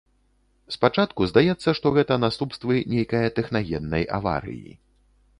[0.75, 4.73] Спачатку здаецца, што гэта наступствы нейкая тэхнагеннай аварыі.